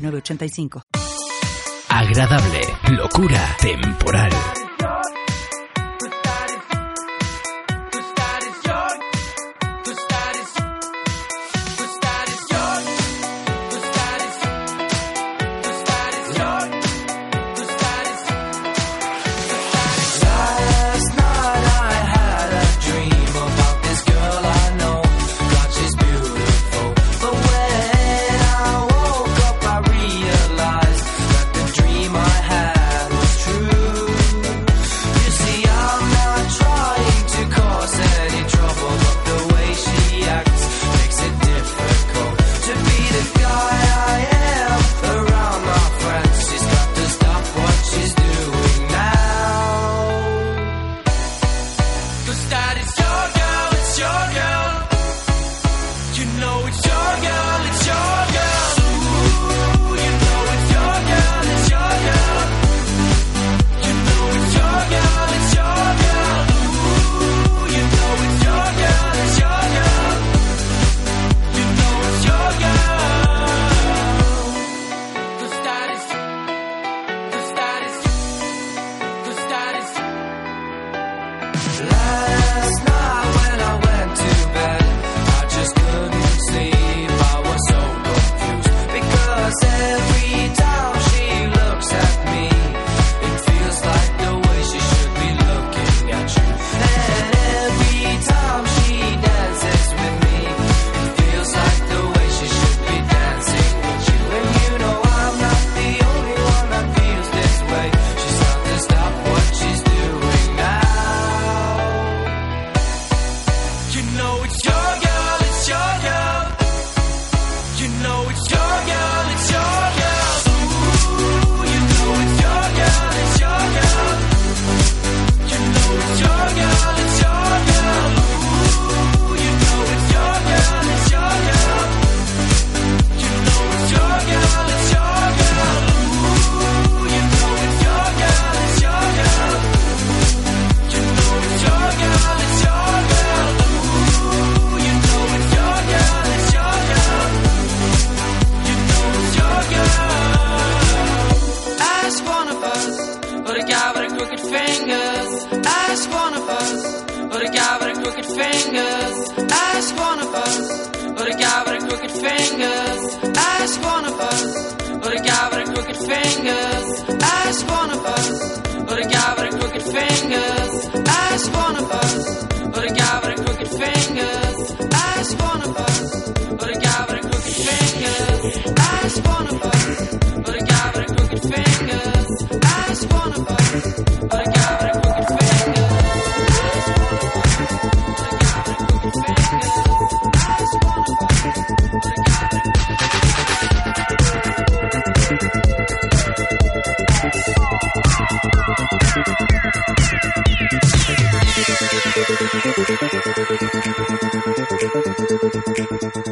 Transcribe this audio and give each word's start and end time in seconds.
8985. 0.00 0.82
Agradable, 1.88 2.60
locura, 2.96 3.56
temporal. 3.60 4.59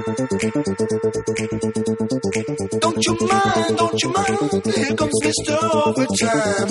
Don't 0.08 0.16
you 3.04 3.12
mind, 3.28 3.76
don't 3.76 4.02
you 4.02 4.08
mind, 4.08 4.64
here 4.64 4.96
comes 4.96 5.20
Mr. 5.22 5.52
Overtime. 5.86 6.70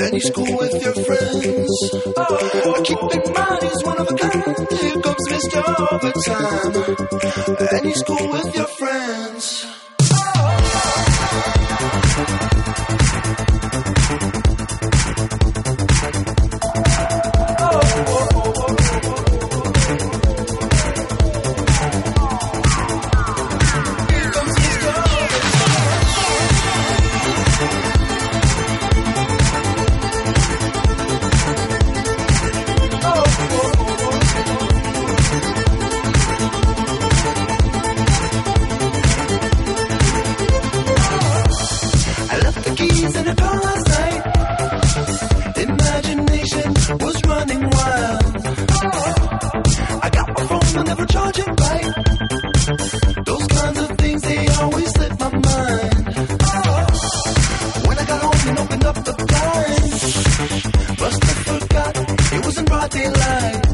And 0.00 0.14
he's 0.14 0.30
cool 0.30 0.58
with 0.58 0.82
your 0.82 0.94
friends. 1.04 1.70
Oh, 2.16 2.82
keep 2.82 2.98
in 2.98 3.32
mind 3.32 3.62
he's 3.62 3.84
one 3.84 3.98
of 4.00 4.10
a 4.10 4.14
kind. 4.14 4.42
Here 4.72 5.00
comes 5.00 5.28
Mr. 5.30 5.62
Overtime. 5.92 6.74
And 7.76 7.86
he's 7.86 8.02
cool 8.02 8.32
with 8.32 8.54
your 8.56 8.66
friends. 8.66 9.31
happy 62.92 63.08
life. 63.08 63.71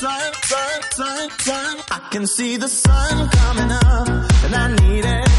sun, 0.00 0.32
sun, 0.48 0.82
sun, 0.92 1.30
sun. 1.40 1.76
I 1.90 1.98
can 2.10 2.26
see 2.26 2.56
the 2.56 2.68
sun 2.68 3.28
coming 3.28 3.70
up, 3.70 4.08
and 4.44 4.54
I 4.54 4.66
need 4.82 5.04
it. 5.04 5.29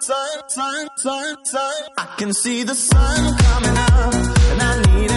sun, 0.00 0.48
sun, 0.48 0.88
sun, 0.96 1.36
sun. 1.44 1.72
I 1.98 2.06
can 2.18 2.32
see 2.32 2.62
the 2.62 2.74
sun 2.74 3.36
coming 3.38 3.76
up, 3.76 4.14
and 4.50 4.62
I 4.62 4.82
need 4.94 5.10
it. 5.10 5.15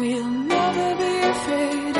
We'll 0.00 0.24
never 0.24 0.94
be 0.96 1.20
afraid 1.28 1.99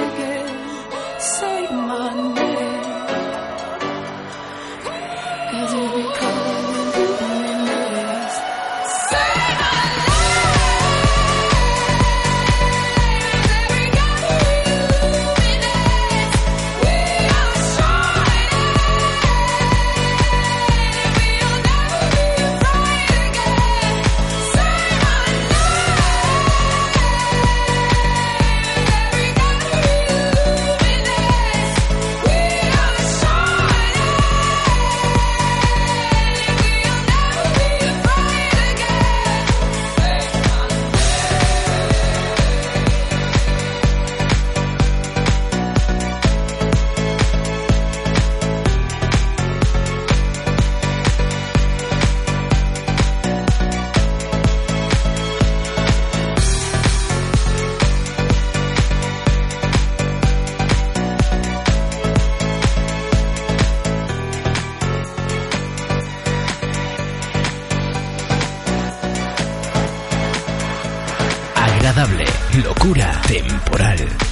Locura, 72.62 73.20
temporal. 73.26 74.29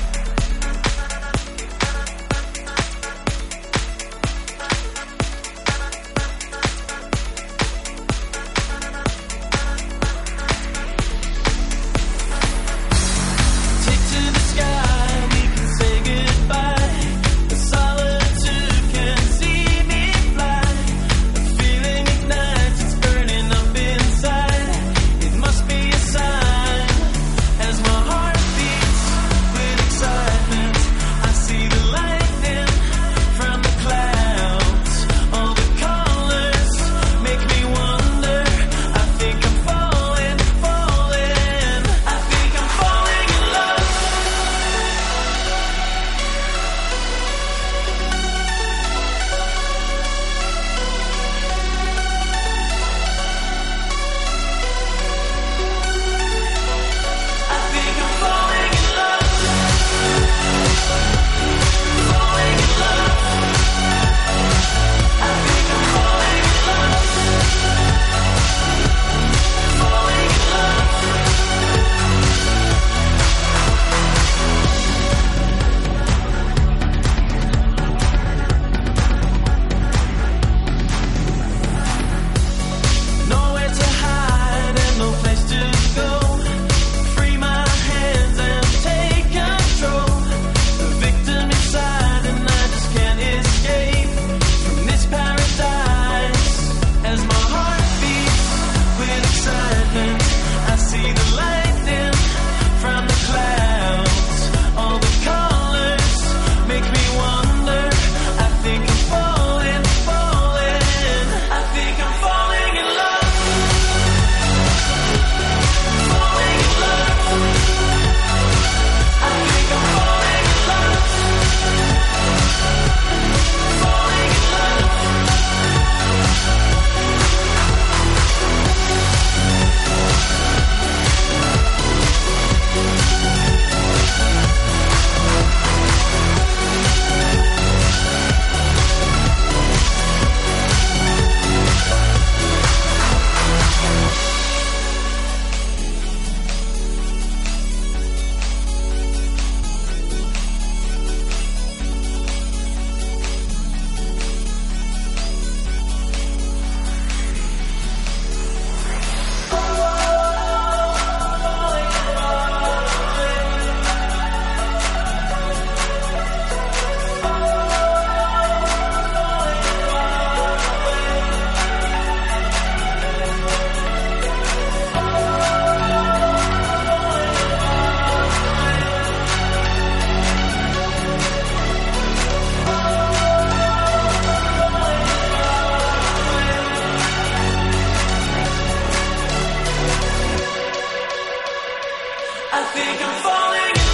think 192.75 193.00
I'm 193.00 193.22
falling 193.22 193.88